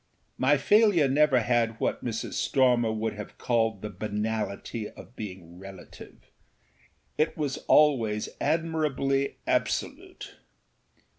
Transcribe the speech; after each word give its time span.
My 0.39 0.57
failure 0.57 1.07
never 1.07 1.41
had 1.41 1.79
what 1.79 2.03
Mrs. 2.03 2.33
Stormer 2.33 2.91
would 2.91 3.13
have 3.13 3.37
called 3.37 3.83
the 3.83 3.91
banality 3.91 4.89
of 4.89 5.15
being 5.15 5.59
relativeâit 5.59 6.19
was 7.37 7.57
always 7.67 8.27
admirably 8.41 9.37
absolute. 9.45 10.37